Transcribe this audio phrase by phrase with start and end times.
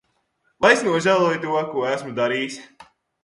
[0.65, 2.57] Vai es nožēloju to, ko esmu darījis?